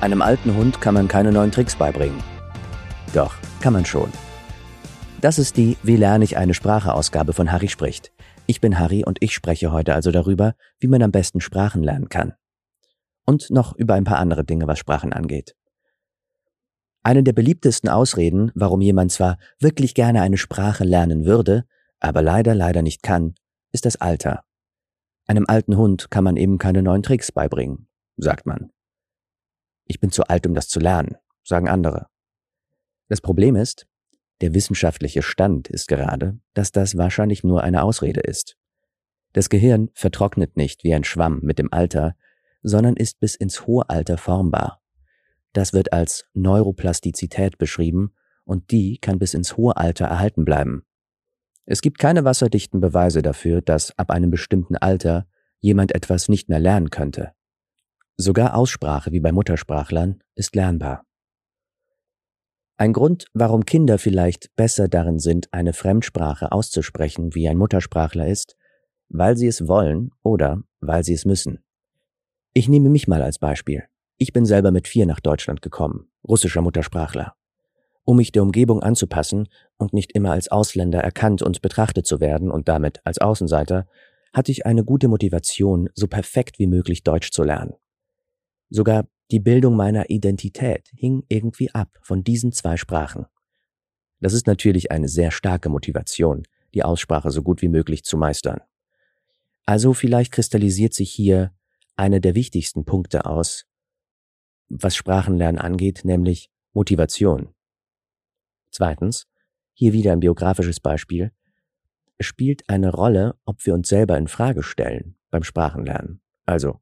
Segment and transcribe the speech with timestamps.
[0.00, 2.22] Einem alten Hund kann man keine neuen Tricks beibringen.
[3.12, 4.10] Doch, kann man schon.
[5.20, 8.10] Das ist die Wie lerne ich eine Sprache Ausgabe von Harry spricht.
[8.46, 12.08] Ich bin Harry und ich spreche heute also darüber, wie man am besten Sprachen lernen
[12.08, 12.32] kann.
[13.26, 15.54] Und noch über ein paar andere Dinge, was Sprachen angeht.
[17.02, 21.66] Eine der beliebtesten Ausreden, warum jemand zwar wirklich gerne eine Sprache lernen würde,
[21.98, 23.34] aber leider leider nicht kann,
[23.70, 24.44] ist das Alter.
[25.26, 27.86] Einem alten Hund kann man eben keine neuen Tricks beibringen,
[28.16, 28.70] sagt man.
[29.90, 32.06] Ich bin zu alt, um das zu lernen, sagen andere.
[33.08, 33.88] Das Problem ist,
[34.40, 38.56] der wissenschaftliche Stand ist gerade, dass das wahrscheinlich nur eine Ausrede ist.
[39.32, 42.14] Das Gehirn vertrocknet nicht wie ein Schwamm mit dem Alter,
[42.62, 44.80] sondern ist bis ins hohe Alter formbar.
[45.54, 48.14] Das wird als Neuroplastizität beschrieben
[48.44, 50.84] und die kann bis ins hohe Alter erhalten bleiben.
[51.66, 55.26] Es gibt keine wasserdichten Beweise dafür, dass ab einem bestimmten Alter
[55.58, 57.32] jemand etwas nicht mehr lernen könnte.
[58.22, 61.06] Sogar Aussprache wie bei Muttersprachlern ist lernbar.
[62.76, 68.56] Ein Grund, warum Kinder vielleicht besser darin sind, eine Fremdsprache auszusprechen wie ein Muttersprachler ist,
[69.08, 71.64] weil sie es wollen oder weil sie es müssen.
[72.52, 73.84] Ich nehme mich mal als Beispiel.
[74.18, 77.36] Ich bin selber mit vier nach Deutschland gekommen, russischer Muttersprachler.
[78.04, 79.48] Um mich der Umgebung anzupassen
[79.78, 83.86] und nicht immer als Ausländer erkannt und betrachtet zu werden und damit als Außenseiter,
[84.34, 87.79] hatte ich eine gute Motivation, so perfekt wie möglich Deutsch zu lernen.
[88.70, 93.26] Sogar die Bildung meiner Identität hing irgendwie ab von diesen zwei Sprachen.
[94.20, 98.60] Das ist natürlich eine sehr starke Motivation, die Aussprache so gut wie möglich zu meistern.
[99.66, 101.52] Also vielleicht kristallisiert sich hier
[101.96, 103.66] einer der wichtigsten Punkte aus,
[104.68, 107.54] was Sprachenlernen angeht, nämlich Motivation.
[108.70, 109.26] Zweitens,
[109.74, 111.32] hier wieder ein biografisches Beispiel,
[112.18, 116.20] es spielt eine Rolle, ob wir uns selber in Frage stellen beim Sprachenlernen.
[116.44, 116.80] Also,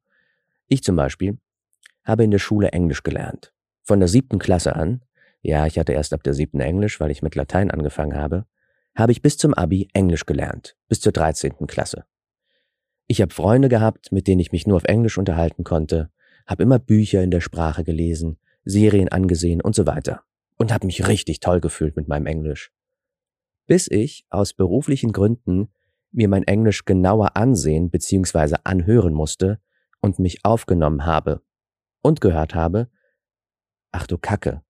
[0.67, 1.39] ich zum Beispiel
[2.09, 3.53] habe in der Schule Englisch gelernt.
[3.83, 5.01] Von der siebten Klasse an,
[5.41, 8.45] ja, ich hatte erst ab der siebten Englisch, weil ich mit Latein angefangen habe,
[8.95, 12.05] habe ich bis zum Abi Englisch gelernt, bis zur dreizehnten Klasse.
[13.07, 16.09] Ich habe Freunde gehabt, mit denen ich mich nur auf Englisch unterhalten konnte,
[16.45, 20.23] habe immer Bücher in der Sprache gelesen, Serien angesehen und so weiter
[20.57, 22.71] und habe mich richtig toll gefühlt mit meinem Englisch.
[23.67, 25.69] Bis ich aus beruflichen Gründen
[26.11, 28.57] mir mein Englisch genauer ansehen bzw.
[28.63, 29.59] anhören musste
[30.01, 31.41] und mich aufgenommen habe
[32.01, 32.89] und gehört habe,
[33.91, 34.61] ach du Kacke,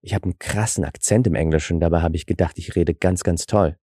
[0.00, 3.46] ich habe einen krassen Akzent im Englischen, dabei habe ich gedacht, ich rede ganz, ganz
[3.46, 3.78] toll.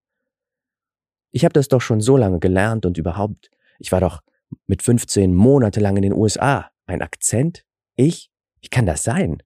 [1.31, 4.21] Ich habe das doch schon so lange gelernt und überhaupt, ich war doch
[4.67, 6.69] mit 15 Monate lang in den USA.
[6.85, 7.65] Ein Akzent?
[7.95, 8.31] Ich?
[8.61, 9.41] Wie kann das sein?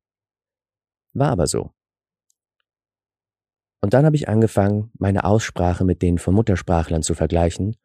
[1.13, 1.71] War aber so.
[3.81, 7.77] Und dann habe ich angefangen, meine Aussprache mit denen von Muttersprachlern zu vergleichen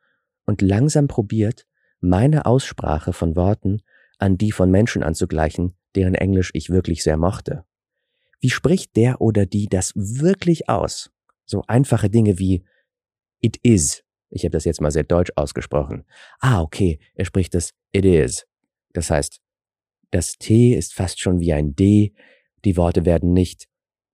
[0.46, 1.66] und langsam probiert,
[2.00, 3.82] meine Aussprache von Worten
[4.20, 7.64] an die von Menschen anzugleichen, deren Englisch ich wirklich sehr mochte.
[8.40, 11.10] Wie spricht der oder die das wirklich aus?
[11.44, 12.64] So einfache Dinge wie
[13.40, 14.02] it is.
[14.30, 16.04] Ich habe das jetzt mal sehr deutsch ausgesprochen.
[16.38, 18.46] Ah, okay, er spricht das it is.
[18.92, 19.40] Das heißt,
[20.10, 22.14] das T ist fast schon wie ein D.
[22.64, 23.68] Die Worte werden nicht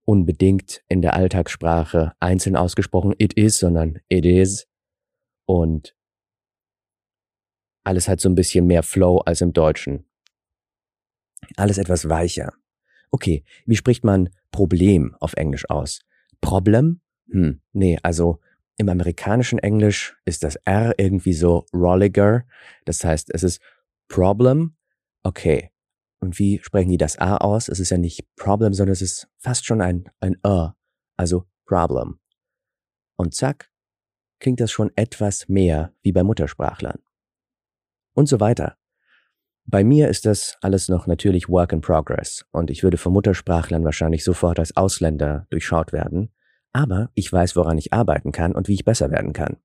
[0.05, 4.67] unbedingt in der Alltagssprache einzeln ausgesprochen, it is, sondern it is.
[5.45, 5.95] Und
[7.87, 10.05] alles hat so ein bisschen mehr Flow als im Deutschen.
[11.55, 12.53] Alles etwas weicher.
[13.11, 16.01] Okay, wie spricht man Problem auf Englisch aus?
[16.41, 16.99] Problem?
[17.31, 18.39] Hm, nee, also
[18.75, 22.45] im amerikanischen Englisch ist das R irgendwie so rolliger.
[22.83, 23.61] Das heißt, es ist
[24.09, 24.75] Problem.
[25.23, 25.71] Okay.
[26.19, 27.69] Und wie sprechen die das A aus?
[27.69, 30.75] Es ist ja nicht Problem, sondern es ist fast schon ein, ein A.
[31.15, 32.19] Also Problem.
[33.15, 33.71] Und zack,
[34.39, 36.99] klingt das schon etwas mehr wie bei Muttersprachlern
[38.17, 38.75] und so weiter.
[39.65, 43.83] Bei mir ist das alles noch natürlich Work in Progress und ich würde von Muttersprachlern
[43.83, 46.31] wahrscheinlich sofort als Ausländer durchschaut werden,
[46.73, 49.57] aber ich weiß, woran ich arbeiten kann und wie ich besser werden kann.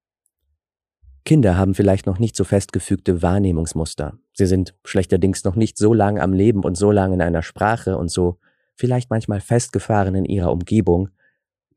[1.24, 4.18] Kinder haben vielleicht noch nicht so festgefügte Wahrnehmungsmuster.
[4.34, 7.96] Sie sind schlechterdings noch nicht so lang am Leben und so lang in einer Sprache
[7.96, 8.38] und so
[8.74, 11.10] vielleicht manchmal festgefahren in ihrer Umgebung,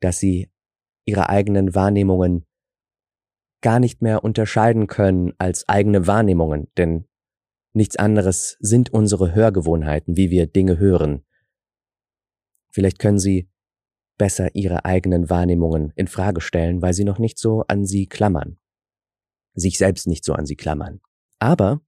[0.00, 0.50] dass sie
[1.04, 2.44] ihre eigenen Wahrnehmungen
[3.66, 7.08] gar nicht mehr unterscheiden können als eigene Wahrnehmungen, denn
[7.72, 11.24] nichts anderes sind unsere Hörgewohnheiten, wie wir Dinge hören.
[12.70, 13.50] Vielleicht können Sie
[14.18, 18.56] besser Ihre eigenen Wahrnehmungen in Frage stellen, weil Sie noch nicht so an sie klammern,
[19.54, 21.00] sich selbst nicht so an sie klammern.
[21.40, 21.80] Aber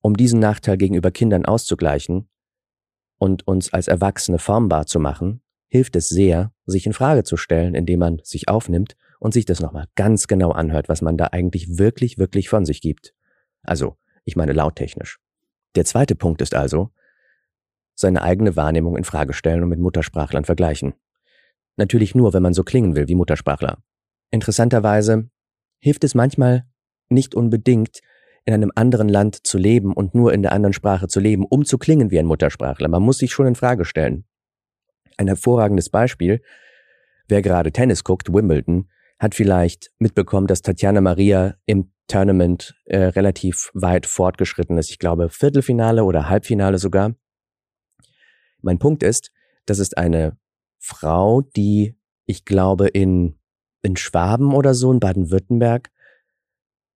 [0.00, 2.30] um diesen Nachteil gegenüber Kindern auszugleichen
[3.18, 7.74] und uns als Erwachsene formbar zu machen, hilft es sehr, sich in Frage zu stellen,
[7.74, 11.78] indem man sich aufnimmt und sich das nochmal ganz genau anhört, was man da eigentlich
[11.78, 13.14] wirklich, wirklich von sich gibt.
[13.62, 15.18] Also, ich meine lauttechnisch.
[15.74, 16.90] Der zweite Punkt ist also,
[17.94, 20.94] seine eigene Wahrnehmung in Frage stellen und mit Muttersprachlern vergleichen.
[21.76, 23.78] Natürlich nur, wenn man so klingen will wie Muttersprachler.
[24.30, 25.28] Interessanterweise
[25.78, 26.64] hilft es manchmal
[27.08, 28.00] nicht unbedingt,
[28.44, 31.64] in einem anderen Land zu leben und nur in der anderen Sprache zu leben, um
[31.64, 32.88] zu klingen wie ein Muttersprachler.
[32.88, 34.24] Man muss sich schon in Frage stellen.
[35.16, 36.42] Ein hervorragendes Beispiel,
[37.26, 38.90] wer gerade Tennis guckt, Wimbledon,
[39.24, 44.90] hat vielleicht mitbekommen, dass Tatjana Maria im Tournament äh, relativ weit fortgeschritten ist.
[44.90, 47.14] Ich glaube Viertelfinale oder Halbfinale sogar.
[48.60, 49.32] Mein Punkt ist,
[49.64, 50.38] das ist eine
[50.78, 53.38] Frau, die, ich glaube, in,
[53.82, 55.90] in Schwaben oder so, in Baden-Württemberg,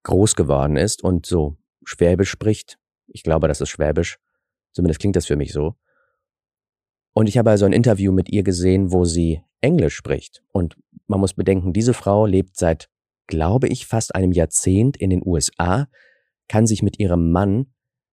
[0.02, 2.78] groß geworden ist und so Schwäbisch spricht.
[3.06, 4.19] Ich glaube, das ist Schwäbisch.
[4.72, 5.76] Zumindest klingt das für mich so.
[7.14, 10.42] Und ich habe also ein Interview mit ihr gesehen, wo sie Englisch spricht.
[10.52, 10.76] Und
[11.08, 12.88] man muss bedenken, diese Frau lebt seit,
[13.26, 15.88] glaube ich, fast einem Jahrzehnt in den USA,
[16.49, 17.66] kann sich mit ihrem Mann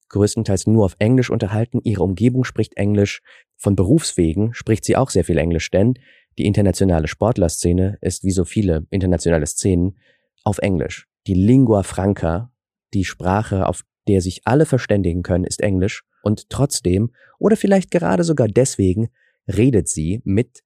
[0.09, 1.80] größtenteils nur auf Englisch unterhalten.
[1.83, 3.21] Ihre Umgebung spricht Englisch.
[3.57, 5.95] Von Berufswegen spricht sie auch sehr viel Englisch, denn
[6.38, 9.97] die internationale Sportlerszene ist wie so viele internationale Szenen
[10.44, 11.07] auf Englisch.
[11.27, 12.51] Die Lingua Franca,
[12.94, 16.03] die Sprache, auf der sich alle verständigen können, ist Englisch.
[16.21, 19.09] Und trotzdem, oder vielleicht gerade sogar deswegen,
[19.47, 20.63] redet sie mit,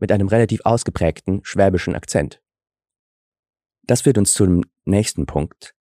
[0.00, 2.40] mit einem relativ ausgeprägten schwäbischen Akzent.
[3.86, 5.74] Das führt uns zum nächsten Punkt,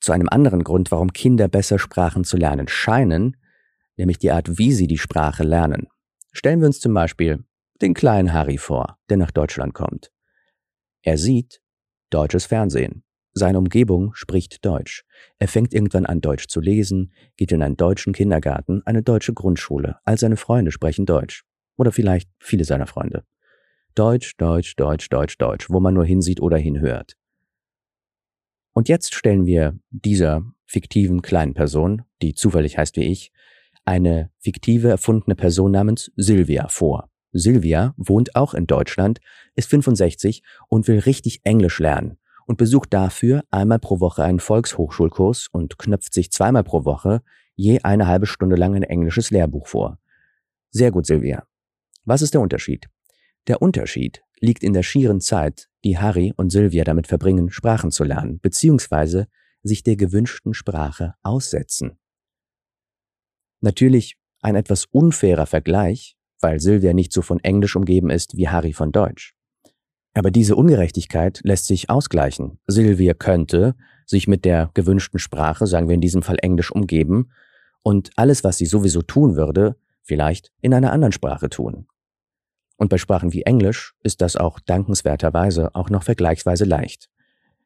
[0.00, 3.36] zu einem anderen Grund, warum Kinder besser Sprachen zu lernen scheinen,
[3.96, 5.88] nämlich die Art, wie sie die Sprache lernen.
[6.32, 7.44] Stellen wir uns zum Beispiel
[7.80, 10.10] den kleinen Harry vor, der nach Deutschland kommt.
[11.02, 11.60] Er sieht
[12.10, 13.04] deutsches Fernsehen.
[13.34, 15.04] Seine Umgebung spricht Deutsch.
[15.38, 19.98] Er fängt irgendwann an, Deutsch zu lesen, geht in einen deutschen Kindergarten, eine deutsche Grundschule.
[20.04, 21.44] All seine Freunde sprechen Deutsch.
[21.76, 23.24] Oder vielleicht viele seiner Freunde.
[23.98, 27.16] Deutsch, Deutsch, Deutsch, Deutsch, Deutsch, wo man nur hinsieht oder hinhört.
[28.72, 33.32] Und jetzt stellen wir dieser fiktiven kleinen Person, die zufällig heißt wie ich,
[33.84, 37.10] eine fiktive erfundene Person namens Sylvia vor.
[37.32, 39.18] Sylvia wohnt auch in Deutschland,
[39.56, 45.48] ist 65 und will richtig Englisch lernen und besucht dafür einmal pro Woche einen Volkshochschulkurs
[45.50, 47.22] und knöpft sich zweimal pro Woche
[47.56, 49.98] je eine halbe Stunde lang ein englisches Lehrbuch vor.
[50.70, 51.48] Sehr gut, Sylvia.
[52.04, 52.88] Was ist der Unterschied?
[53.48, 58.04] Der Unterschied liegt in der schieren Zeit, die Harry und Sylvia damit verbringen, Sprachen zu
[58.04, 59.26] lernen, beziehungsweise
[59.62, 61.98] sich der gewünschten Sprache aussetzen.
[63.60, 68.72] Natürlich ein etwas unfairer Vergleich, weil Sylvia nicht so von Englisch umgeben ist wie Harry
[68.72, 69.34] von Deutsch.
[70.14, 72.60] Aber diese Ungerechtigkeit lässt sich ausgleichen.
[72.66, 73.74] Sylvia könnte
[74.06, 77.30] sich mit der gewünschten Sprache, sagen wir in diesem Fall Englisch, umgeben
[77.82, 81.86] und alles, was sie sowieso tun würde, vielleicht in einer anderen Sprache tun.
[82.78, 87.10] Und bei Sprachen wie Englisch ist das auch dankenswerterweise auch noch vergleichsweise leicht.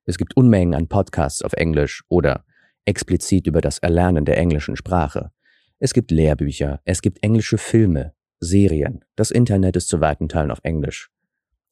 [0.07, 2.45] Es gibt Unmengen an Podcasts auf Englisch oder
[2.87, 5.31] explizit über das Erlernen der englischen Sprache.
[5.79, 10.61] Es gibt Lehrbücher, es gibt englische Filme, Serien, das Internet ist zu weiten Teilen auf
[10.63, 11.11] Englisch.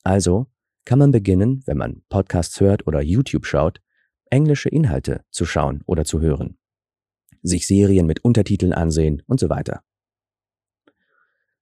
[0.05, 0.47] Also
[0.85, 3.81] kann man beginnen, wenn man Podcasts hört oder YouTube schaut,
[4.27, 6.59] englische Inhalte zu schauen oder zu hören,
[7.43, 9.83] sich Serien mit Untertiteln ansehen und so weiter.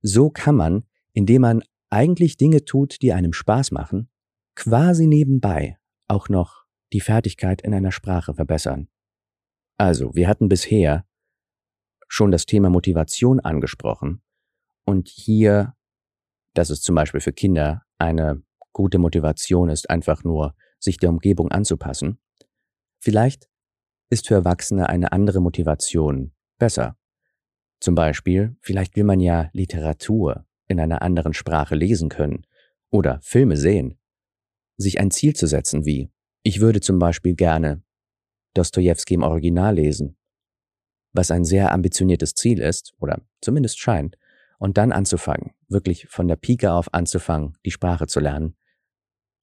[0.03, 0.85] So kann man
[1.19, 4.09] indem man eigentlich Dinge tut, die einem Spaß machen,
[4.55, 5.77] quasi nebenbei
[6.07, 8.87] auch noch die Fertigkeit in einer Sprache verbessern.
[9.79, 11.09] Also, wir hatten bisher
[12.07, 14.23] schon das Thema Motivation angesprochen
[14.85, 15.75] und hier,
[16.55, 21.51] dass es zum Beispiel für Kinder eine gute Motivation ist, einfach nur sich der Umgebung
[21.51, 22.21] anzupassen.
[23.01, 23.51] Vielleicht
[24.09, 26.97] ist für Erwachsene eine andere Motivation besser.
[27.81, 32.47] Zum Beispiel, vielleicht will man ja Literatur in einer anderen Sprache lesen können
[32.91, 33.99] oder Filme sehen,
[34.77, 36.11] sich ein Ziel zu setzen wie,
[36.43, 37.83] ich würde zum Beispiel gerne
[38.55, 40.17] Dostoevsky im Original lesen,
[41.13, 44.17] was ein sehr ambitioniertes Ziel ist, oder zumindest scheint,
[44.59, 48.57] und dann anzufangen, wirklich von der Pike auf anzufangen, die Sprache zu lernen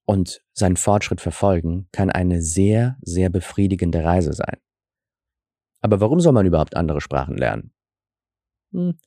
[0.05, 4.58] und seinen Fortschritt verfolgen, kann eine sehr, sehr befriedigende Reise sein.
[5.82, 7.72] Aber warum soll man überhaupt andere Sprachen lernen?
[8.72, 8.98] Hm,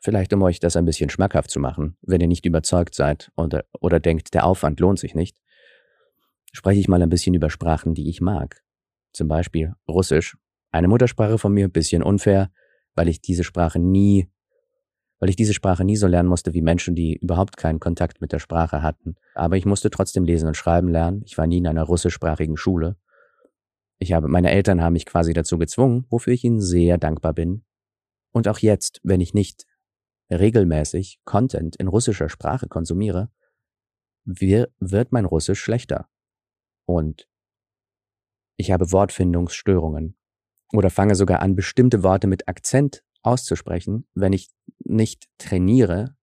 [0.00, 3.64] Vielleicht um euch das ein bisschen schmackhaft zu machen, wenn ihr nicht überzeugt seid oder,
[3.80, 5.36] oder denkt, der Aufwand lohnt sich nicht,
[6.52, 8.62] spreche ich mal ein bisschen über Sprachen, die ich mag.
[9.12, 10.36] Zum Beispiel Russisch.
[10.70, 12.50] Eine Muttersprache von mir, bisschen unfair,
[12.94, 14.30] weil ich diese Sprache nie,
[15.18, 18.32] weil ich diese Sprache nie so lernen musste wie Menschen, die überhaupt keinen Kontakt mit
[18.32, 19.16] der Sprache hatten.
[19.34, 21.22] Aber ich musste trotzdem lesen und schreiben lernen.
[21.24, 22.96] Ich war nie in einer russischsprachigen Schule.
[23.98, 27.64] Ich habe, meine Eltern haben mich quasi dazu gezwungen, wofür ich ihnen sehr dankbar bin.
[28.30, 29.64] Und auch jetzt, wenn ich nicht
[30.30, 33.30] regelmäßig Content in russischer Sprache konsumiere,
[34.24, 36.08] wird mein Russisch schlechter.
[36.84, 37.28] Und
[38.56, 40.16] ich habe Wortfindungsstörungen
[40.72, 46.16] oder fange sogar an, bestimmte Worte mit Akzent auszusprechen, wenn ich nicht trainiere,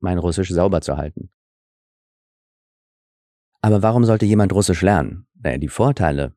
[0.00, 1.30] mein Russisch sauber zu halten.
[3.60, 5.26] Aber warum sollte jemand Russisch lernen?
[5.34, 6.34] Naja, die Vorteile,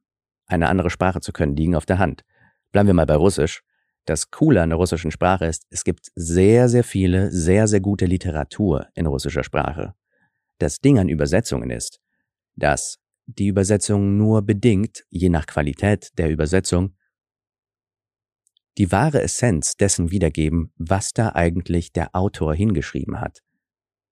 [0.47, 2.25] eine andere Sprache zu können, liegen auf der Hand.
[2.71, 3.63] Bleiben wir mal bei Russisch.
[4.09, 8.07] Das Coole an der russischen Sprache ist, es gibt sehr, sehr viele, sehr, sehr gute
[8.07, 9.93] Literatur in russischer Sprache.
[10.57, 12.01] Das Ding an Übersetzungen ist,
[12.55, 12.97] dass
[13.27, 16.95] die Übersetzungen nur bedingt, je nach Qualität der Übersetzung,
[18.79, 23.43] die wahre Essenz dessen wiedergeben, was da eigentlich der Autor hingeschrieben hat.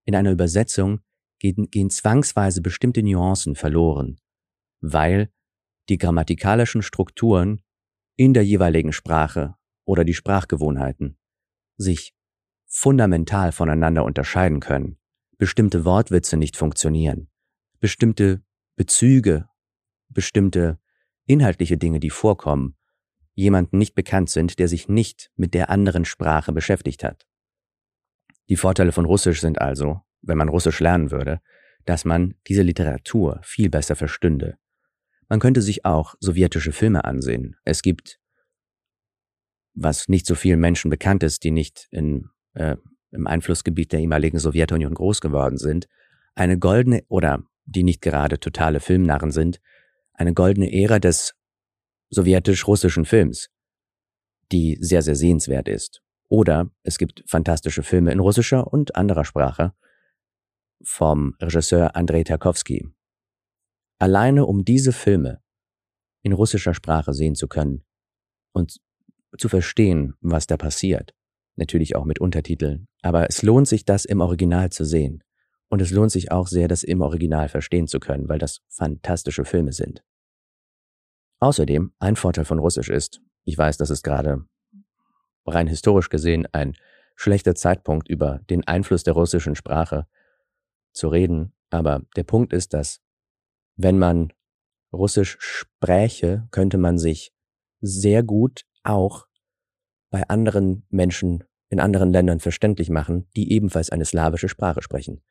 [0.05, 0.99] In einer Übersetzung
[1.39, 4.19] gehen, gehen zwangsweise bestimmte Nuancen verloren,
[4.79, 5.31] weil
[5.89, 7.63] die grammatikalischen Strukturen
[8.15, 9.55] in der jeweiligen Sprache
[9.87, 11.17] oder die Sprachgewohnheiten
[11.77, 12.13] sich
[12.65, 14.97] fundamental voneinander unterscheiden können,
[15.37, 17.29] bestimmte Wortwitze nicht funktionieren,
[17.79, 18.43] bestimmte
[18.75, 19.47] Bezüge,
[20.09, 20.77] bestimmte
[21.25, 22.75] inhaltliche Dinge, die vorkommen,
[23.33, 27.25] jemanden nicht bekannt sind, der sich nicht mit der anderen Sprache beschäftigt hat.
[28.49, 31.39] Die Vorteile von Russisch sind also, wenn man Russisch lernen würde,
[31.85, 34.57] dass man diese Literatur viel besser verstünde.
[35.29, 37.55] Man könnte sich auch sowjetische Filme ansehen.
[37.63, 38.19] Es gibt,
[39.77, 42.75] was nicht so vielen Menschen bekannt ist, die nicht in, äh,
[43.11, 45.87] im Einflussgebiet der ehemaligen Sowjetunion groß geworden sind,
[46.35, 49.61] eine goldene oder die nicht gerade totale Filmnarren sind,
[50.13, 51.35] eine goldene Ära des
[52.09, 53.49] sowjetisch-russischen Films,
[54.51, 56.01] die sehr, sehr sehenswert ist.
[56.29, 59.73] Oder es gibt fantastische Filme in russischer und anderer Sprache
[60.83, 62.87] vom Regisseur Andrei Tarkovsky.
[63.99, 65.41] Alleine um diese Filme
[66.23, 67.83] in russischer Sprache sehen zu können
[68.53, 68.77] und
[69.37, 71.13] zu verstehen, was da passiert,
[71.55, 75.23] natürlich auch mit Untertiteln, aber es lohnt sich, das im Original zu sehen.
[75.69, 79.43] Und es lohnt sich auch sehr, das im Original verstehen zu können, weil das fantastische
[79.43, 80.01] Filme sind.
[81.39, 84.45] Außerdem, ein Vorteil von Russisch ist, ich weiß, das ist gerade
[85.45, 86.75] rein historisch gesehen ein
[87.15, 90.07] schlechter Zeitpunkt, über den Einfluss der russischen Sprache
[90.93, 93.01] zu reden, aber der Punkt ist, dass
[93.75, 94.33] wenn man
[94.93, 97.33] Russisch spräche, könnte man sich
[97.81, 99.27] sehr gut auch
[100.09, 105.21] bei anderen Menschen in anderen Ländern verständlich machen, die ebenfalls eine slawische Sprache sprechen.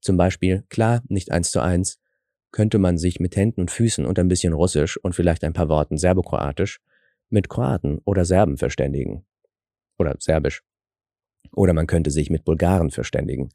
[0.00, 2.00] Zum Beispiel, klar, nicht eins zu eins,
[2.50, 5.68] könnte man sich mit Händen und Füßen und ein bisschen Russisch und vielleicht ein paar
[5.68, 6.80] Worten Serbokroatisch
[7.28, 9.24] mit Kroaten oder Serben verständigen.
[9.98, 10.62] Oder Serbisch.
[11.52, 13.50] Oder man könnte sich mit Bulgaren verständigen.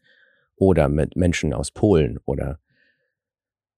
[0.56, 2.60] Oder mit Menschen aus Polen oder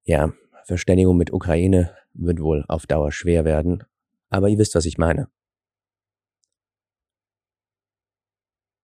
[0.04, 0.34] ja,
[0.66, 3.84] Verständigung mit Ukraine wird wohl auf Dauer schwer werden.
[4.30, 5.28] Aber ihr wisst, was ich meine.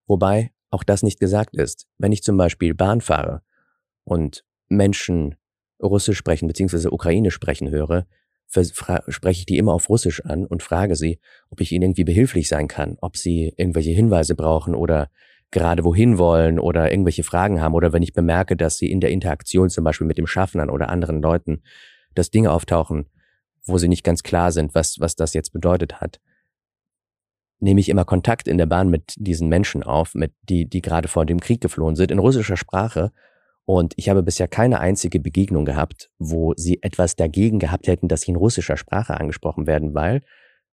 [0.08, 1.88] Wobei auch das nicht gesagt ist.
[1.98, 3.42] Wenn ich zum Beispiel Bahn fahre
[4.04, 5.36] und Menschen
[5.82, 6.88] Russisch sprechen bzw.
[6.90, 8.08] Ukrainisch sprechen höre,
[8.50, 12.48] spreche ich die immer auf Russisch an und frage sie, ob ich ihnen irgendwie behilflich
[12.48, 15.10] sein kann, ob sie irgendwelche Hinweise brauchen oder
[15.52, 19.12] gerade wohin wollen oder irgendwelche Fragen haben oder wenn ich bemerke, dass sie in der
[19.12, 21.62] Interaktion zum Beispiel mit dem Schaffnern oder anderen Leuten,
[22.16, 23.10] dass Dinge auftauchen,
[23.66, 26.20] wo sie nicht ganz klar sind, was, was das jetzt bedeutet hat,
[27.60, 31.08] nehme ich immer Kontakt in der Bahn mit diesen Menschen auf, mit die, die gerade
[31.08, 33.12] vor dem Krieg geflohen sind, in russischer Sprache
[33.70, 38.22] und ich habe bisher keine einzige Begegnung gehabt, wo sie etwas dagegen gehabt hätten, dass
[38.22, 40.22] sie in russischer Sprache angesprochen werden, weil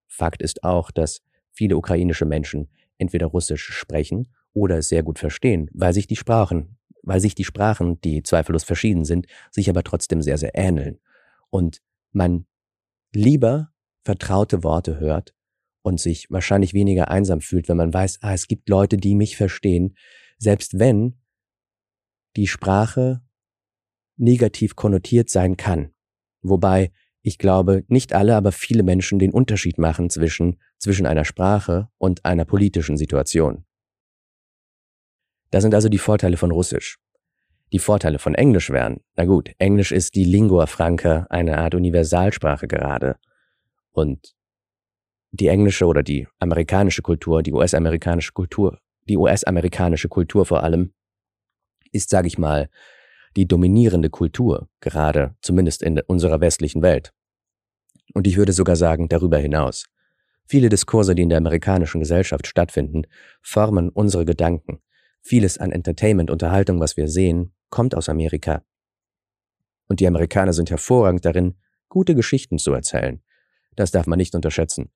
[0.07, 5.69] Fakt ist auch, dass viele ukrainische Menschen entweder Russisch sprechen oder es sehr gut verstehen,
[5.75, 10.23] weil sich die Sprachen, weil sich die Sprachen, die zweifellos verschieden sind, sich aber trotzdem
[10.23, 11.01] sehr, sehr ähneln.
[11.51, 12.47] Und man
[13.13, 13.73] lieber
[14.05, 15.35] vertraute Worte hört
[15.85, 19.37] und sich wahrscheinlich weniger einsam fühlt, wenn man weiß, ah, es gibt Leute, die mich
[19.37, 19.97] verstehen,
[20.39, 21.21] selbst wenn
[22.37, 23.21] die Sprache
[24.17, 25.93] negativ konnotiert sein kann.
[26.41, 31.89] Wobei ich glaube, nicht alle, aber viele Menschen den Unterschied machen zwischen, zwischen einer Sprache
[31.99, 33.65] und einer politischen Situation.
[35.51, 36.99] Das sind also die Vorteile von Russisch.
[37.73, 42.69] Die Vorteile von Englisch wären, na gut, Englisch ist die Lingua Franca, eine Art Universalsprache
[42.69, 43.17] gerade.
[43.93, 44.35] Und
[45.37, 50.95] die englische oder die amerikanische Kultur, die US-amerikanische Kultur, die US-amerikanische Kultur vor allem,
[51.91, 52.69] ist, sage ich mal,
[53.37, 57.13] die dominierende Kultur, gerade zumindest in unserer westlichen Welt.
[58.15, 59.87] Und ich würde sogar sagen, darüber hinaus.
[60.47, 63.03] Viele Diskurse, die in der amerikanischen Gesellschaft stattfinden,
[63.43, 64.83] formen unsere Gedanken.
[65.21, 68.63] Vieles an Entertainment, Unterhaltung, was wir sehen, kommt aus Amerika.
[69.89, 71.57] Und die Amerikaner sind hervorragend darin,
[71.89, 73.21] gute Geschichten zu erzählen.
[73.75, 74.93] Das darf man nicht unterschätzen.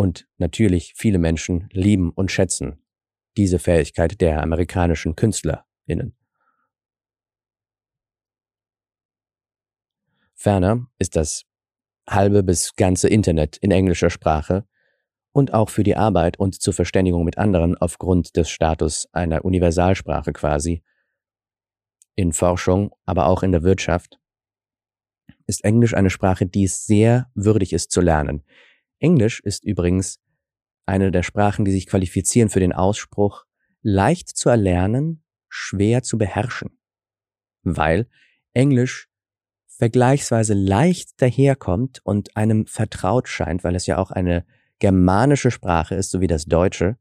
[0.00, 2.80] Und natürlich, viele Menschen lieben und schätzen
[3.36, 6.16] diese Fähigkeit der amerikanischen KünstlerInnen.
[10.34, 11.46] Ferner ist das
[12.08, 14.68] halbe bis ganze Internet in englischer Sprache
[15.32, 20.32] und auch für die Arbeit und zur Verständigung mit anderen aufgrund des Status einer Universalsprache
[20.32, 20.84] quasi
[22.14, 24.20] in Forschung, aber auch in der Wirtschaft,
[25.48, 28.44] ist Englisch eine Sprache, die es sehr würdig ist zu lernen.
[28.98, 30.18] Englisch ist übrigens
[30.86, 33.44] eine der Sprachen, die sich qualifizieren für den Ausspruch
[33.82, 36.78] leicht zu erlernen, schwer zu beherrschen,
[37.62, 38.08] weil
[38.52, 39.08] Englisch
[39.66, 44.44] vergleichsweise leicht daherkommt und einem vertraut scheint, weil es ja auch eine
[44.80, 46.96] germanische Sprache ist, so wie das Deutsche,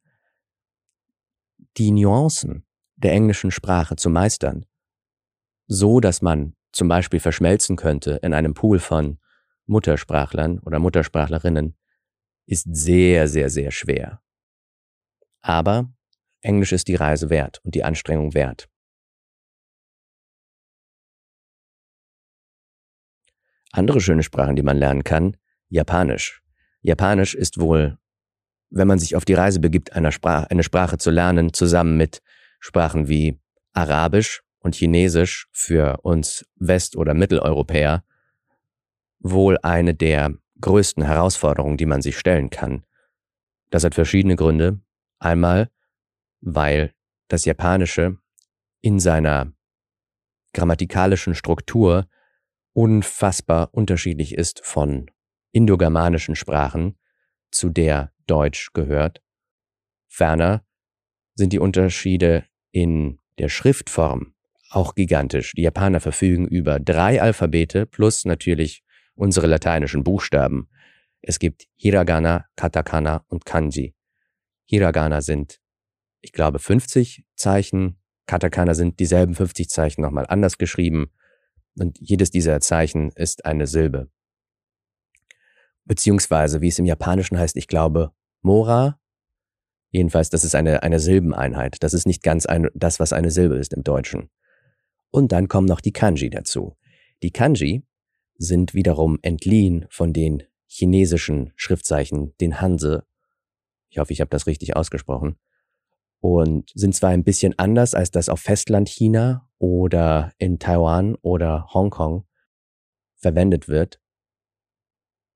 [1.78, 4.66] die Nuancen der englischen Sprache zu meistern,
[5.68, 9.20] so dass man zum Beispiel verschmelzen könnte in einem Pool von
[9.66, 11.76] Muttersprachlern oder Muttersprachlerinnen,
[12.48, 14.22] ist sehr, sehr, sehr schwer.
[15.42, 15.94] Aber
[16.42, 18.70] Englisch ist die Reise wert und die Anstrengung wert.
[23.72, 25.38] Andere schöne Sprachen, die man lernen kann,
[25.70, 26.42] Japanisch.
[26.82, 27.98] Japanisch ist wohl,
[28.70, 32.22] wenn man sich auf die Reise begibt, eine Sprache, eine Sprache zu lernen, zusammen mit
[32.60, 33.40] Sprachen wie
[33.74, 38.04] Arabisch und Chinesisch für uns West- oder Mitteleuropäer,
[39.20, 42.86] wohl eine der größten Herausforderungen, die man sich stellen kann.
[43.70, 44.80] Das hat verschiedene Gründe.
[45.20, 45.70] Einmal,
[46.42, 46.94] weil
[47.28, 48.18] das Japanische
[48.82, 49.52] in seiner
[50.54, 52.08] grammatikalischen Struktur
[52.74, 55.10] unfassbar unterschiedlich ist von
[55.52, 56.98] indogermanischen Sprachen,
[57.52, 59.22] zu der Deutsch gehört.
[60.08, 60.66] Ferner
[61.36, 64.34] sind die Unterschiede in der Schriftform
[64.70, 65.54] auch gigantisch.
[65.54, 68.84] Die Japaner verfügen über drei Alphabete plus natürlich
[69.18, 70.70] unsere lateinischen Buchstaben.
[71.22, 73.96] Es gibt Hiragana, Katakana und Kanji.
[74.66, 75.60] Hiragana sind,
[76.22, 78.00] ich glaube, 50 Zeichen.
[78.28, 81.12] Katakana sind dieselben 50 Zeichen nochmal anders geschrieben.
[81.78, 84.10] Und jedes dieser Zeichen ist eine Silbe
[85.88, 89.00] beziehungsweise wie es im Japanischen heißt, ich glaube, Mora.
[89.90, 91.78] Jedenfalls, das ist eine, eine Silbeneinheit.
[91.82, 94.30] Das ist nicht ganz ein, das, was eine Silbe ist im Deutschen.
[95.10, 96.76] Und dann kommen noch die Kanji dazu.
[97.24, 97.87] Die Kanji
[98.38, 103.06] sind wiederum entliehen von den chinesischen Schriftzeichen, den Hanse.
[103.90, 105.38] Ich hoffe, ich habe das richtig ausgesprochen.
[106.20, 111.68] Und sind zwar ein bisschen anders als das auf Festland China oder in Taiwan oder
[111.74, 112.26] Hongkong
[113.16, 114.00] verwendet wird,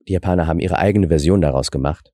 [0.08, 2.14] die Japaner haben ihre eigene Version daraus gemacht,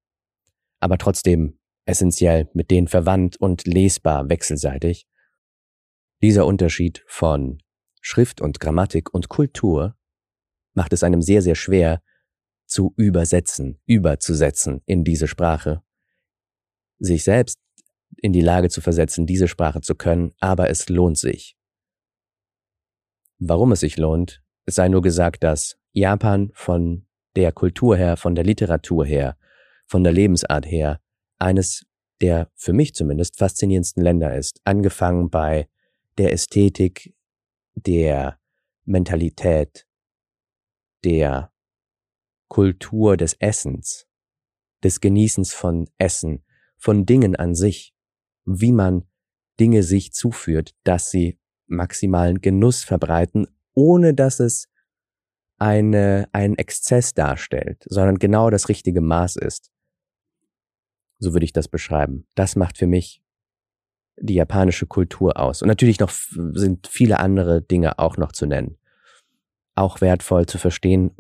[0.80, 5.08] aber trotzdem essentiell mit denen verwandt und lesbar wechselseitig.
[6.21, 7.60] Dieser Unterschied von
[8.02, 9.95] Schrift und Grammatik und Kultur
[10.78, 12.04] macht es einem sehr, sehr schwer
[12.68, 15.82] zu übersetzen, überzusetzen in diese Sprache,
[17.00, 17.60] sich selbst
[18.18, 21.58] in die Lage zu versetzen, diese Sprache zu können, aber es lohnt sich.
[23.40, 28.36] Warum es sich lohnt, es sei nur gesagt, dass Japan von der Kultur her, von
[28.36, 29.36] der Literatur her,
[29.88, 31.02] von der Lebensart her,
[31.40, 31.88] eines
[32.22, 35.68] der für mich zumindest faszinierendsten Länder ist, angefangen bei
[36.20, 37.16] der Ästhetik,
[37.74, 38.40] der
[38.86, 39.87] Mentalität,
[41.08, 41.54] der
[42.50, 44.08] Kultur des Essens,
[44.84, 46.43] des Genießens von Essen,
[46.78, 47.96] von Dingen an sich,
[48.43, 49.06] wie man
[49.58, 54.67] Dinge sich zuführt, dass sie maximalen Genuss verbreiten, ohne dass es
[55.58, 59.72] eine, einen Exzess darstellt, sondern genau das richtige Maß ist.
[61.20, 62.28] So würde ich das beschreiben.
[62.36, 63.24] Das macht für mich
[64.17, 65.62] die japanische Kultur aus.
[65.62, 68.78] Und natürlich noch sind viele andere Dinge auch noch zu nennen.
[69.78, 71.12] Auch wertvoll zu verstehen,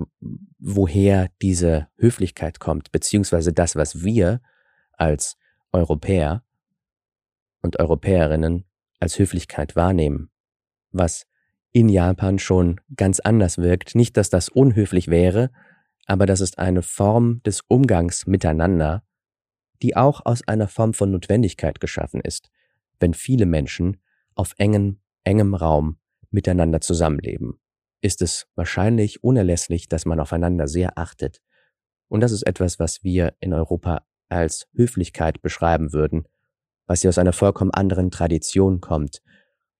[0.57, 4.41] woher diese Höflichkeit kommt, beziehungsweise das, was wir
[4.93, 5.37] als
[5.71, 6.43] Europäer
[7.61, 8.65] und Europäerinnen
[8.99, 10.31] als Höflichkeit wahrnehmen,
[10.91, 11.27] was
[11.71, 13.93] in Japan schon ganz anders wirkt.
[13.93, 15.51] Nicht, dass das unhöflich wäre,
[16.07, 19.03] aber das ist eine Form des Umgangs miteinander,
[19.83, 22.49] die auch aus einer Form von Notwendigkeit geschaffen ist,
[22.99, 23.97] wenn viele Menschen
[24.33, 25.99] auf engem, engem Raum
[26.31, 27.59] miteinander zusammenleben.
[28.01, 31.41] Ist es wahrscheinlich unerlässlich, dass man aufeinander sehr achtet.
[32.07, 36.27] Und das ist etwas, was wir in Europa als Höflichkeit beschreiben würden,
[36.85, 39.21] was ja aus einer vollkommen anderen Tradition kommt,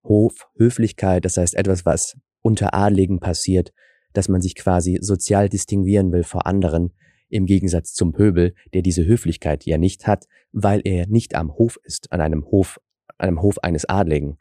[0.04, 3.74] Hof, Höflichkeit, das heißt etwas, was unter Adligen passiert,
[4.14, 6.94] dass man sich quasi sozial distinguieren will vor anderen,
[7.30, 11.78] im Gegensatz zum Pöbel, der diese Höflichkeit ja nicht hat, weil er nicht am Hof
[11.84, 12.80] ist, an einem Hof,
[13.18, 14.38] an einem Hof eines Adligen.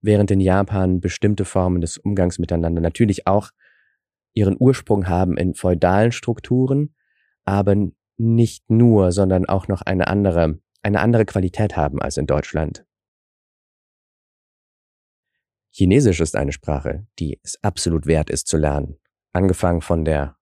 [0.00, 3.50] Während in Japan bestimmte Formen des Umgangs miteinander natürlich auch
[4.32, 6.94] ihren Ursprung haben in feudalen Strukturen,
[7.44, 7.74] aber
[8.16, 12.84] nicht nur, sondern auch noch eine andere, eine andere Qualität haben als in Deutschland.
[15.70, 18.98] Chinesisch ist eine Sprache, die es absolut wert ist zu lernen.
[19.32, 20.36] Angefangen von der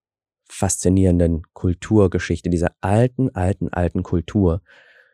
[0.49, 4.62] faszinierenden Kulturgeschichte, dieser alten, alten, alten Kultur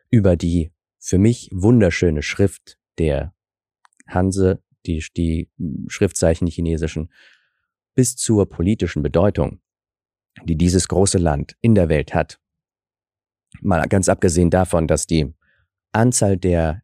[0.09, 3.33] über die für mich wunderschöne Schrift der
[4.07, 5.49] Hanse, die, die
[5.87, 7.11] Schriftzeichen, die chinesischen,
[7.95, 9.61] bis zur politischen Bedeutung,
[10.43, 12.39] die dieses große Land in der Welt hat.
[13.61, 15.33] Mal ganz abgesehen davon, dass die
[15.91, 16.81] Anzahl der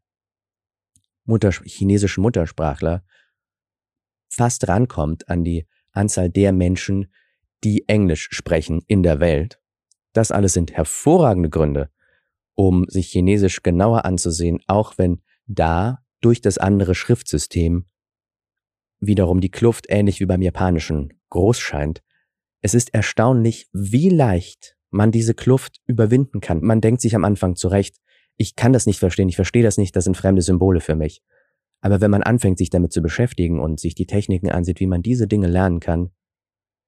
[1.25, 3.03] Mutter, chinesischen Muttersprachler
[4.29, 7.12] fast rankommt an die Anzahl der Menschen,
[7.63, 9.60] die Englisch sprechen in der Welt.
[10.13, 11.89] Das alles sind hervorragende Gründe,
[12.55, 17.86] um sich Chinesisch genauer anzusehen, auch wenn da durch das andere Schriftsystem
[18.99, 22.01] wiederum die Kluft ähnlich wie beim Japanischen groß scheint.
[22.62, 26.62] Es ist erstaunlich, wie leicht man diese Kluft überwinden kann.
[26.62, 27.97] Man denkt sich am Anfang zurecht,
[28.36, 31.21] ich kann das nicht verstehen, ich verstehe das nicht, das sind fremde Symbole für mich.
[31.82, 35.01] Aber wenn man anfängt, sich damit zu beschäftigen und sich die Techniken ansieht, wie man
[35.01, 36.12] diese Dinge lernen kann,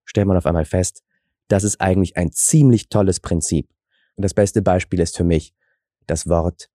[0.03, 1.03] stellt man auf einmal fest,
[1.47, 3.69] das ist eigentlich ein ziemlich tolles Prinzip.
[4.15, 5.53] Und das beste Beispiel ist für mich
[6.07, 6.69] das Wort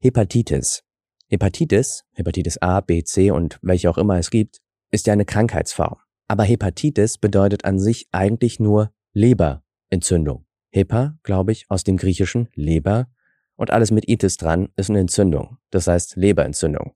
[0.00, 0.82] Hepatitis.
[1.28, 4.60] Hepatitis, Hepatitis A, B, C und welche auch immer es gibt,
[4.90, 5.96] ist ja eine Krankheitsform.
[6.28, 10.46] Aber Hepatitis bedeutet an sich eigentlich nur Leberentzündung.
[10.70, 13.08] Hepa, glaube ich, aus dem Griechischen Leber
[13.56, 16.94] und alles mit Itis dran ist eine Entzündung, das heißt Leberentzündung.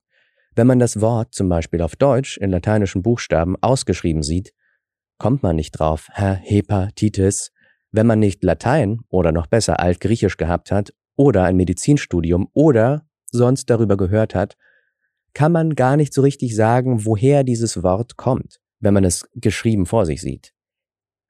[0.55, 4.53] Wenn man das Wort zum Beispiel auf Deutsch in lateinischen Buchstaben ausgeschrieben sieht,
[5.17, 7.51] kommt man nicht drauf, Herr Hepatitis,
[7.91, 13.69] wenn man nicht Latein oder noch besser Altgriechisch gehabt hat oder ein Medizinstudium oder sonst
[13.69, 14.57] darüber gehört hat,
[15.33, 19.85] kann man gar nicht so richtig sagen, woher dieses Wort kommt, wenn man es geschrieben
[19.85, 20.53] vor sich sieht.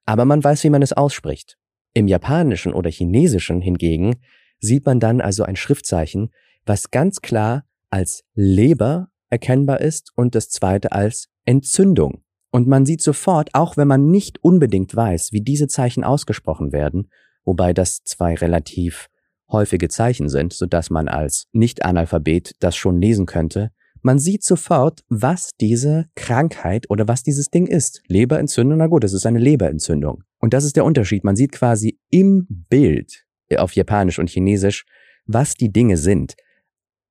[0.05, 1.57] Aber man weiß, wie man es ausspricht.
[1.93, 4.15] Im Japanischen oder Chinesischen hingegen
[4.59, 6.29] sieht man dann also ein Schriftzeichen,
[6.65, 12.23] was ganz klar als Leber erkennbar ist und das zweite als Entzündung.
[12.51, 17.09] Und man sieht sofort, auch wenn man nicht unbedingt weiß, wie diese Zeichen ausgesprochen werden,
[17.43, 19.09] wobei das zwei relativ
[19.51, 25.03] häufige Zeichen sind, so dass man als Nicht-Analphabet das schon lesen könnte, man sieht sofort,
[25.09, 28.01] was diese Krankheit oder was dieses Ding ist.
[28.07, 30.23] Leberentzündung, na gut, es ist eine Leberentzündung.
[30.39, 31.25] Und das ist der Unterschied.
[31.25, 33.25] Man sieht quasi im Bild
[33.57, 34.85] auf Japanisch und Chinesisch,
[35.25, 36.35] was die Dinge sind,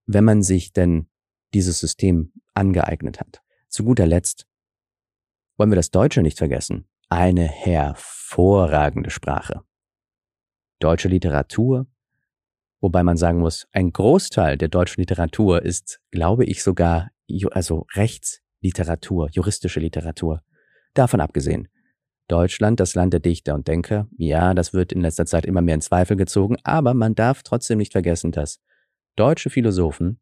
[0.06, 1.08] wenn man sich denn
[1.52, 3.42] dieses System angeeignet hat.
[3.68, 4.46] Zu guter Letzt
[5.58, 6.88] wollen wir das Deutsche nicht vergessen.
[7.10, 9.62] Eine hervorragende Sprache.
[10.78, 11.86] Deutsche Literatur,
[12.80, 17.10] wobei man sagen muss, ein Großteil der deutschen Literatur ist, glaube ich, sogar
[17.52, 20.42] also Rechtsliteratur, juristische Literatur.
[20.94, 21.68] Davon abgesehen.
[22.28, 25.76] Deutschland, das Land der Dichter und Denker, ja, das wird in letzter Zeit immer mehr
[25.76, 28.60] in Zweifel gezogen, aber man darf trotzdem nicht vergessen, dass
[29.16, 30.20] deutsche Philosophen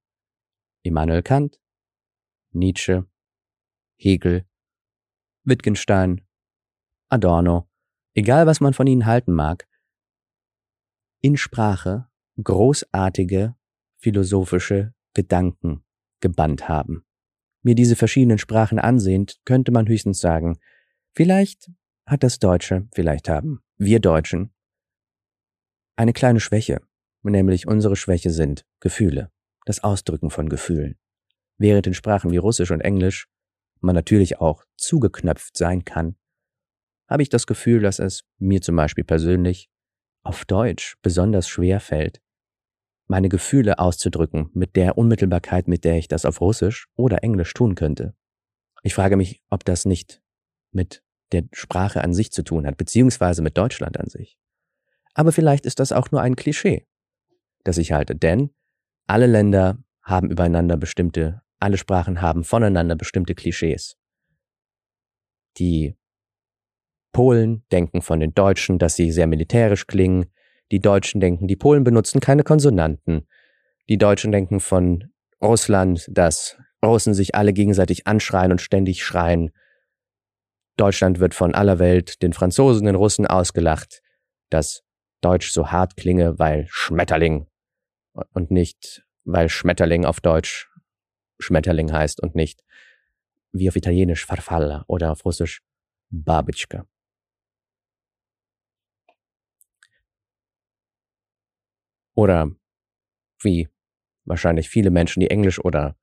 [0.83, 1.61] Immanuel Kant,
[2.53, 3.07] Nietzsche,
[3.97, 4.47] Hegel,
[5.42, 6.25] Wittgenstein,
[7.09, 7.69] Adorno,
[8.14, 9.66] egal was man von ihnen halten mag,
[11.21, 12.09] in Sprache
[12.42, 13.55] großartige
[13.99, 15.85] philosophische Gedanken
[16.20, 17.05] gebannt haben.
[17.62, 20.59] Mir diese verschiedenen Sprachen ansehend, könnte man höchstens sagen,
[21.12, 21.70] vielleicht
[22.07, 24.53] hat das Deutsche, vielleicht haben wir Deutschen
[25.96, 26.81] eine kleine Schwäche,
[27.22, 29.33] nämlich unsere Schwäche sind Gefühle,
[29.64, 30.96] das Ausdrücken von Gefühlen.
[31.59, 33.29] Während in Sprachen wie Russisch und Englisch
[33.81, 36.16] man natürlich auch zugeknöpft sein kann,
[37.09, 39.70] habe ich das Gefühl, dass es mir zum Beispiel persönlich
[40.22, 42.20] auf Deutsch besonders schwer fällt,
[43.07, 47.75] meine Gefühle auszudrücken mit der Unmittelbarkeit, mit der ich das auf Russisch oder Englisch tun
[47.75, 48.14] könnte.
[48.83, 50.23] Ich frage mich, ob das nicht
[50.73, 54.38] mit der Sprache an sich zu tun hat, beziehungsweise mit Deutschland an sich.
[55.14, 56.87] Aber vielleicht ist das auch nur ein Klischee,
[57.64, 58.51] das ich halte, denn
[59.07, 63.97] alle Länder haben übereinander bestimmte, alle Sprachen haben voneinander bestimmte Klischees.
[65.59, 65.97] Die
[67.12, 70.27] Polen denken von den Deutschen, dass sie sehr militärisch klingen,
[70.71, 73.27] die Deutschen denken, die Polen benutzen keine Konsonanten.
[73.89, 79.51] Die Deutschen denken von Russland, dass Russen sich alle gegenseitig anschreien und ständig schreien.
[80.77, 84.03] Deutschland wird von aller Welt, den Franzosen, den Russen ausgelacht,
[84.51, 84.83] dass
[85.21, 87.47] Deutsch so hart klinge, weil Schmetterling
[88.33, 90.69] und nicht, weil Schmetterling auf Deutsch
[91.39, 92.63] Schmetterling heißt und nicht
[93.53, 95.63] wie auf Italienisch Farfalla oder auf Russisch
[96.11, 96.87] Babitschka.
[102.17, 102.51] Oder
[103.43, 103.69] wie
[104.25, 105.97] wahrscheinlich viele Menschen, die Englisch oder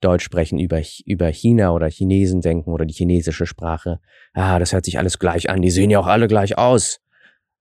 [0.00, 4.00] Deutsch sprechen, über, über China oder Chinesen denken oder die chinesische Sprache.
[4.32, 7.00] Ah, das hört sich alles gleich an, die sehen ja auch alle gleich aus.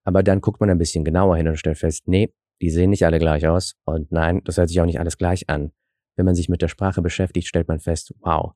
[0.04, 3.06] Aber dann guckt man ein bisschen genauer hin und stellt fest, nee, die sehen nicht
[3.06, 3.76] alle gleich aus.
[3.86, 5.72] Und nein, das hört sich auch nicht alles gleich an.
[6.16, 8.54] Wenn man sich mit der Sprache beschäftigt, stellt man fest, wow,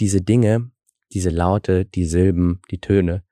[0.00, 0.70] diese Dinge,
[1.12, 3.22] diese Laute, die Silben, die Töne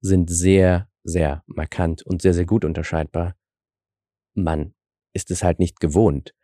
[0.00, 3.34] sind sehr, sehr markant und sehr, sehr gut unterscheidbar.
[4.36, 4.74] Man
[5.12, 6.34] ist es halt nicht gewohnt,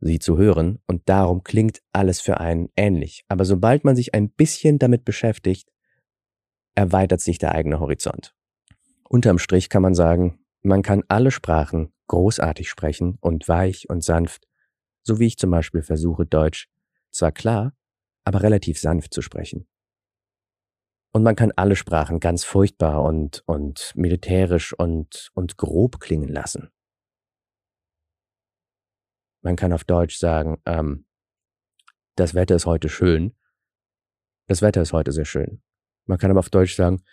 [0.00, 3.24] sie zu hören und darum klingt alles für einen ähnlich.
[3.28, 5.70] Aber sobald man sich ein bisschen damit beschäftigt,
[6.74, 8.34] erweitert sich der eigene Horizont.
[9.08, 14.48] Unterm Strich kann man sagen, man kann alle Sprachen großartig sprechen und weich und sanft,
[15.02, 16.68] so wie ich zum Beispiel versuche, Deutsch
[17.10, 17.74] zwar klar,
[18.24, 19.66] aber relativ sanft zu sprechen.
[21.12, 26.70] Und man kann alle Sprachen ganz furchtbar und, und militärisch und, und grob klingen lassen.
[29.41, 31.05] Man kann auf Deutsch sagen, ähm,
[32.15, 33.35] das Wetter ist heute schön.
[34.47, 35.61] Das Wetter ist heute sehr schön.
[36.05, 37.03] Man kann aber auf Deutsch sagen,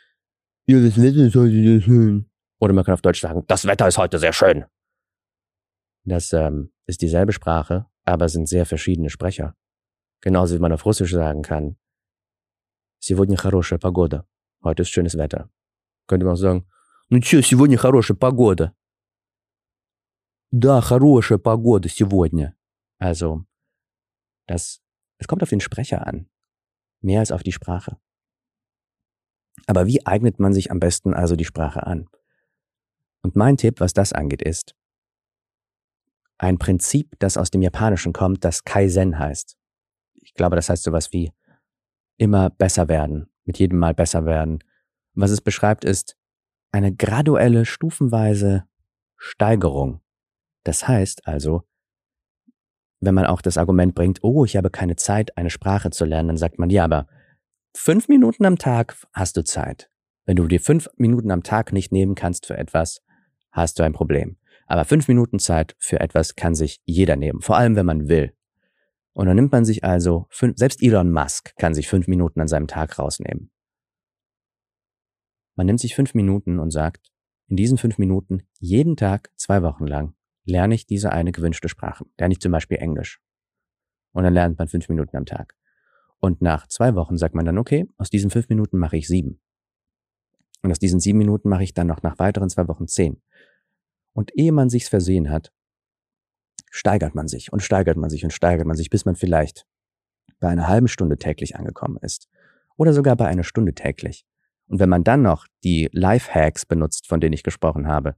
[0.66, 2.30] ja, das Wetter ist heute sehr schön.
[2.60, 4.64] Oder man kann auf Deutsch sagen, das Wetter ist heute sehr schön.
[6.04, 9.56] Das ähm, ist dieselbe Sprache, aber sind sehr verschiedene Sprecher.
[10.20, 11.76] Genauso wie man auf Russisch sagen kann,
[13.06, 14.24] Сегодня хорошая погода.
[14.62, 15.50] Heute ist schönes Wetter.
[16.06, 16.64] Könnte man auch sagen,
[17.10, 18.72] ну чё, сегодня хорошая погода.
[20.50, 22.54] Да, хорошая погода сегодня.
[22.98, 23.44] Also,
[24.46, 24.80] das,
[25.18, 26.28] es kommt auf den Sprecher an.
[27.00, 27.98] Mehr als auf die Sprache.
[29.66, 32.08] Aber wie eignet man sich am besten also die Sprache an?
[33.22, 34.74] Und mein Tipp, was das angeht, ist
[36.38, 39.56] ein Prinzip, das aus dem Japanischen kommt, das Kaizen heißt.
[40.14, 41.32] Ich glaube, das heißt sowas wie
[42.16, 44.62] immer besser werden, mit jedem Mal besser werden.
[45.14, 46.16] Was es beschreibt, ist
[46.72, 48.68] eine graduelle, stufenweise
[49.16, 50.00] Steigerung.
[50.63, 51.63] das heißt also,
[52.99, 56.29] wenn man auch das Argument bringt, oh, ich habe keine Zeit, eine Sprache zu lernen,
[56.29, 57.07] dann sagt man, ja, aber
[57.75, 59.89] fünf Minuten am Tag hast du Zeit.
[60.25, 63.01] Wenn du dir fünf Minuten am Tag nicht nehmen kannst für etwas,
[63.51, 64.37] hast du ein Problem.
[64.67, 68.33] Aber fünf Minuten Zeit für etwas kann sich jeder nehmen, vor allem wenn man will.
[69.13, 72.47] Und dann nimmt man sich also, fünf, selbst Elon Musk kann sich fünf Minuten an
[72.47, 73.51] seinem Tag rausnehmen.
[75.55, 77.11] Man nimmt sich fünf Minuten und sagt,
[77.47, 80.13] in diesen fünf Minuten, jeden Tag, zwei Wochen lang,
[80.49, 82.05] lerne ich diese eine gewünschte Sprache.
[82.17, 83.21] Lerne ich zum Beispiel Englisch.
[84.11, 85.55] Und dann lernt man fünf Minuten am Tag.
[86.19, 89.39] Und nach zwei Wochen sagt man dann, okay, aus diesen fünf Minuten mache ich sieben.
[90.61, 93.21] Und aus diesen sieben Minuten mache ich dann noch nach weiteren zwei Wochen zehn.
[94.13, 95.53] Und ehe man sich's versehen hat,
[96.71, 99.65] steigert man sich und steigert man sich und steigert man sich, bis man vielleicht
[100.39, 102.27] bei einer halben Stunde täglich angekommen ist.
[102.75, 104.25] Oder sogar bei einer Stunde täglich.
[104.67, 108.15] Und wenn man dann noch die Life-Hacks benutzt, von denen ich gesprochen habe,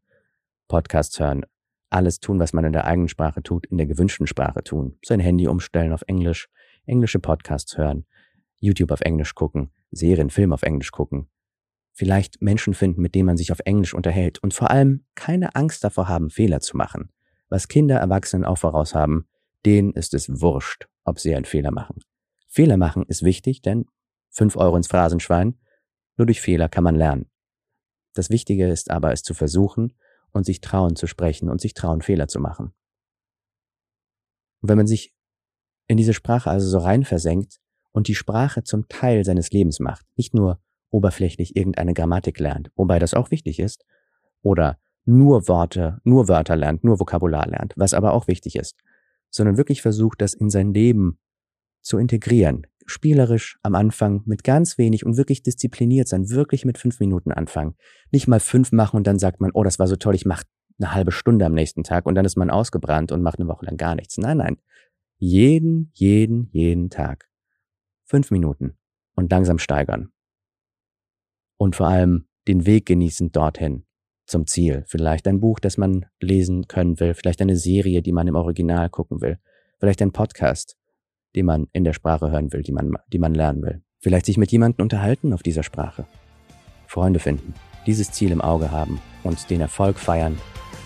[0.68, 1.46] Podcasts hören,
[1.92, 5.20] alles tun, was man in der eigenen Sprache tut, in der gewünschten Sprache tun, sein
[5.20, 6.50] Handy umstellen auf Englisch,
[6.86, 8.06] englische Podcasts hören,
[8.60, 11.30] YouTube auf Englisch gucken, Serien, Film auf Englisch gucken,
[11.92, 15.84] vielleicht Menschen finden, mit denen man sich auf Englisch unterhält und vor allem keine Angst
[15.84, 17.12] davor haben, Fehler zu machen.
[17.50, 19.28] Was Kinder, Erwachsenen auch voraus haben,
[19.66, 22.00] denen ist es wurscht, ob sie einen Fehler machen.
[22.48, 23.86] Fehler machen ist wichtig, denn
[24.30, 25.58] fünf Euro ins Phrasenschwein,
[26.18, 27.30] nur durch Fehler kann man lernen.
[28.14, 29.94] Das Wichtige ist aber, es zu versuchen
[30.32, 32.74] und sich trauen zu sprechen und sich trauen, Fehler zu machen.
[34.62, 35.14] Und wenn man sich
[35.88, 37.60] in diese Sprache also so rein versenkt
[37.92, 43.00] und die Sprache zum Teil seines Lebens macht, nicht nur oberflächlich irgendeine Grammatik lernt, wobei
[43.00, 43.86] das auch wichtig ist,
[44.42, 48.78] oder nur Worte, nur Wörter lernt, nur Vokabular lernt, was aber auch wichtig ist,
[49.30, 51.18] sondern wirklich versucht, das in sein Leben
[51.82, 52.68] zu integrieren.
[52.86, 57.76] Spielerisch am Anfang mit ganz wenig und wirklich diszipliniert sein, wirklich mit fünf Minuten anfangen.
[58.12, 60.46] Nicht mal fünf machen und dann sagt man, oh, das war so toll, ich mache
[60.80, 63.66] eine halbe Stunde am nächsten Tag und dann ist man ausgebrannt und macht eine Woche
[63.66, 64.18] lang gar nichts.
[64.18, 64.58] Nein, nein.
[65.18, 67.30] Jeden, jeden, jeden Tag.
[68.06, 68.78] Fünf Minuten
[69.16, 70.12] und langsam steigern.
[71.58, 73.86] Und vor allem den Weg genießen dorthin
[74.26, 74.84] zum Ziel.
[74.88, 78.90] Vielleicht ein Buch, das man lesen können will, vielleicht eine Serie, die man im Original
[78.90, 79.38] gucken will,
[79.80, 80.78] vielleicht ein Podcast,
[81.36, 83.82] den man in der Sprache hören will, die man, die man lernen will.
[84.00, 86.06] Vielleicht sich mit jemandem unterhalten auf dieser Sprache.
[86.88, 87.54] Freunde finden,
[87.86, 90.38] dieses Ziel im Auge haben und den Erfolg feiern,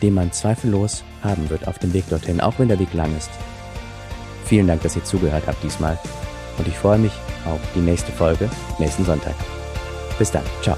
[0.02, 3.32] den man zweifellos haben wird auf dem Weg dorthin, auch wenn der Weg lang ist.
[4.46, 5.98] Vielen Dank, dass ihr zugehört habt diesmal
[6.58, 7.14] und ich freue mich
[7.46, 9.36] auf die nächste Folge nächsten Sonntag.
[10.18, 10.78] Bis dann, ciao.